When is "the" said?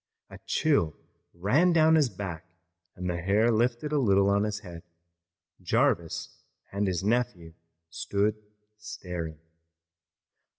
3.07-3.21